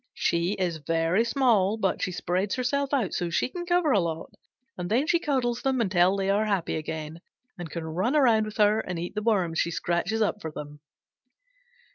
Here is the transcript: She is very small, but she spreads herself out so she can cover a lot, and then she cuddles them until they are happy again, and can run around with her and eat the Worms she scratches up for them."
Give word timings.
She 0.15 0.53
is 0.53 0.77
very 0.77 1.23
small, 1.23 1.77
but 1.77 2.01
she 2.01 2.11
spreads 2.11 2.55
herself 2.55 2.91
out 2.91 3.13
so 3.13 3.29
she 3.29 3.49
can 3.49 3.67
cover 3.67 3.91
a 3.91 3.99
lot, 3.99 4.31
and 4.75 4.89
then 4.89 5.05
she 5.05 5.19
cuddles 5.19 5.61
them 5.61 5.79
until 5.79 6.17
they 6.17 6.31
are 6.31 6.45
happy 6.45 6.75
again, 6.75 7.21
and 7.59 7.69
can 7.69 7.83
run 7.83 8.15
around 8.15 8.47
with 8.47 8.57
her 8.57 8.79
and 8.79 8.97
eat 8.97 9.13
the 9.13 9.21
Worms 9.21 9.59
she 9.59 9.69
scratches 9.69 10.19
up 10.19 10.41
for 10.41 10.49
them." 10.49 10.79